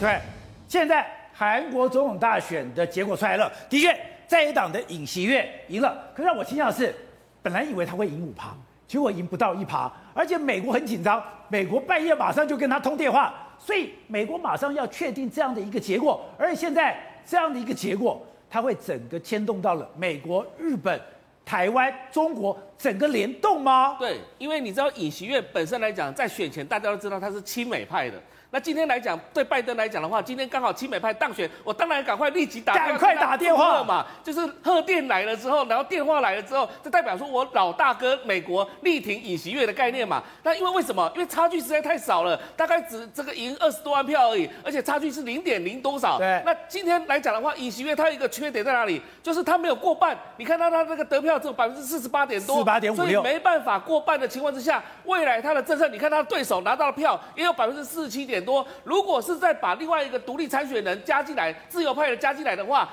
[0.00, 0.18] 对，
[0.66, 3.94] 现在韩国总统大选的结果出来了，的确
[4.26, 6.10] 在野党的尹锡悦赢了。
[6.14, 6.94] 可是让我惊讶的是，
[7.42, 8.56] 本来以为他会赢五趴，
[8.88, 16.24] 结果赢不到一趴，而且美国很紧张，美国半夜马上就跟他通电话，所以美国马上要确定这样的一个结果。
[16.38, 16.96] 而且现在
[17.26, 20.98] 这样的一个结果，它会整个牵动到了美国、日本。
[21.42, 23.96] 台湾、中国整个联动吗？
[23.98, 28.16] 对，因为你知道尹锡悦本身来讲，在选前大家都知道他是亲美派的。
[28.52, 40.20] 那今天来讲，对拜登来讲的话，今天刚好亲美派当选，我当然赶快立即打，赶快打电话嘛，就是贺电来了之后，然后电话来了之后，就代表说我老大哥美国力挺尹锡悦的概念嘛。
[40.42, 41.08] 那因为为什么？
[41.14, 46.18] 因为差距实在太少了，大概只这个赢二十多万票而已，而且差距是零点零多少。
[46.18, 46.42] 对。
[46.44, 49.00] 那今天来讲的话，尹锡悦他有一个缺点在哪里？
[49.22, 50.18] 就是他没有过半。
[50.38, 62.88] 你看他他那个得票只有百分之四十八点多，四八点五六，所以没办法过半的情况之下，未来他的政策，你看他的对手拿到的票也有百分之四十七点多，如果是再把另外一个独立参选人加进来，自由派的加进来的话。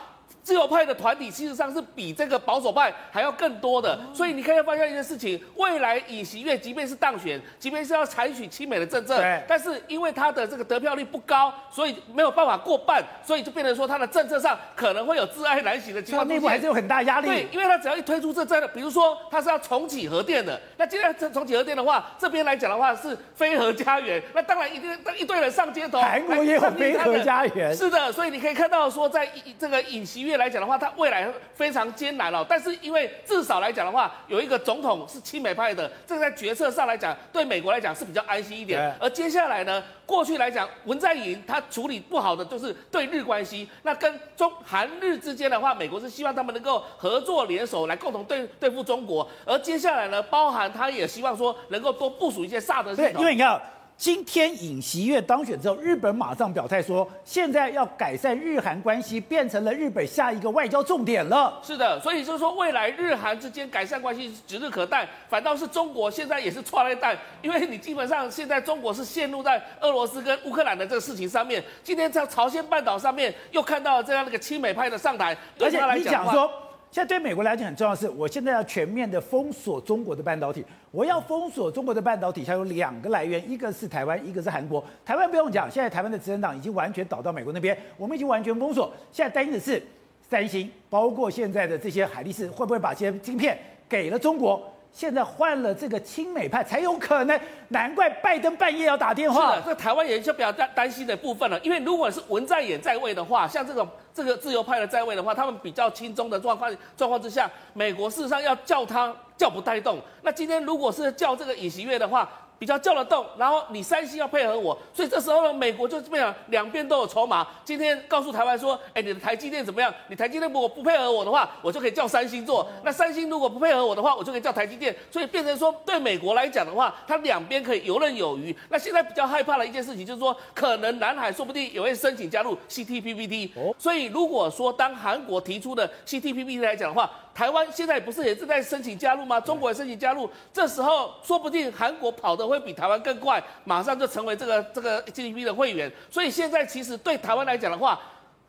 [0.48, 16.26] 自由派的团体其实上是比这个保守派还要更多的，所以你可以发现一件事情：未来尹锡悦即便是当选，即便是要采取亲美的政策，但是因为他的这个得票率不高，所以没有办法过半，所以就变成说他的政策上可能会有自爱难行的情况。
[16.26, 17.27] 内部还是有很大压力。
[17.27, 25.99] 对，因为他只要一推出这政策，比如说他是要重启核电的，那今天重启核电的话，这边来讲的话是非核家园，那当然一定一堆人上街头。
[25.99, 27.76] 韩国也有非核家园。
[27.76, 29.27] 是的，所以你可以看到说，在
[29.60, 30.37] 这个尹锡悦。
[30.38, 32.46] 来讲的话，他未来非常艰难哦。
[32.48, 38.93] 但是因为至少来讲的话，有一个总统是亲美派的，这个在决策上来讲，对美国来讲是比较安心一点。
[38.99, 43.68] 而接下来呢，过去来讲，文在寅他处理不好的就是对日关系。
[43.84, 49.27] 那跟中韩日之间的话，美国是希望他们能够合作联手来共同对对付中国。
[49.46, 53.21] 而接下来呢，包含他也希望说能够多部署一些萨德系统。
[53.21, 53.60] 因为你看。
[53.98, 61.59] 今天尹锡悦当选之后，日本马上表态说，现在要改善日韩关系，变成了日本下一个外交重点了。
[61.63, 65.09] 是的，所以就是说，未来日韩之间改善关系指日可待。
[65.28, 71.63] 反倒是中国现在也是错了一蛋，因为你基本上现在中国是陷入在俄罗斯跟乌克兰的这个事情上面。
[71.84, 76.47] 今天在朝鲜半岛上面又看到了这样的一个亲美派的上台，而且你讲说。
[76.90, 80.66] 现在对美国来讲很重要的是，我现在要全面的封锁中国的半导体。
[80.90, 84.84] 我要封锁中国的半导体，它有两个来源，一个是台湾，一个是韩国。
[85.06, 88.92] 台湾不用讲，现在台湾的执政党已经完全倒到美国那边，我们已经完全封锁。
[89.12, 89.81] 现在担心的是
[90.28, 94.64] 三星，包括现在的这些海力士，会不会把这些晶片给了中国？
[94.97, 99.53] 现在换了这个亲美派才有可能，难怪拜登半夜要打电话。
[99.53, 110.00] 是的，这台湾人就比较担担心的部分了，因为如果是文在寅在位的话，像这种这个自由派的在位的话，他们比较轻松的状况状况之下，美国事实上要叫他叫不带动。
[110.24, 112.28] 那今天如果是叫这个尹锡悦的话。
[112.59, 117.47] 比较叫得动，然后你三星要配合我，所以这时候呢，美国就这么样，两边都有筹码。
[117.63, 119.94] 今天告诉台湾说，哎，你的台积电怎么样？
[120.07, 122.68] 你台积电如果不配合我的话，我就可以叫三星做。
[122.84, 124.95] 那三星如果不配合我的话，我就可以叫台积电。
[125.12, 128.56] 所以变成说，对美国来讲的话，它两边可以游刃有余。
[128.69, 133.51] 那现在比较害怕的一件事情就是说，可能南海说不定也会申请加入 CPTPP。
[133.78, 139.40] 所以如果说当韩国提出的 CPTPP 来讲的话，台湾现在不是也正在申请加入吗？
[139.40, 145.92] 中国也申请加入，这时候说不定韩国跑的会比台湾更快，马上就成为这个这个 GDP 的会员。
[146.09, 148.02] 所以现在其实对台湾来讲的话，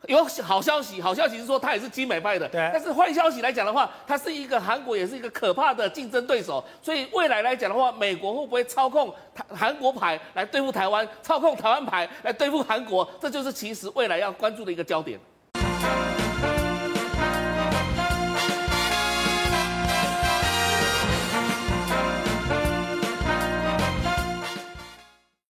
[0.07, 2.49] 有好消息，好消息是说它也是亲美派的。
[2.49, 2.67] 对。
[2.73, 6.63] 但是坏消息来讲的话，它是一个韩国也是一个可怕的竞争对手。
[6.81, 13.07] 所以未来来讲的话，美国会不会操控台韩国牌来对付台湾，操控台湾牌来对付韩国？
[13.21, 15.19] 这就是其实未来要关注的一个焦点。